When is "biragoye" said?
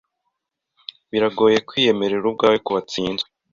1.11-1.57